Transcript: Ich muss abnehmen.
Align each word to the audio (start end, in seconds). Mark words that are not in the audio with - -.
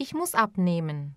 Ich 0.00 0.14
muss 0.14 0.36
abnehmen. 0.36 1.16